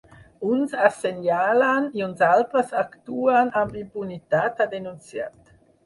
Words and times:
Uns 0.51 0.71
assenyalen 0.87 1.85
i 2.01 2.05
uns 2.07 2.25
altres 2.29 2.75
actuen 2.83 3.55
amb 3.65 3.79
impunitat, 3.87 4.61
ha 4.67 4.73
denunciat. 4.77 5.59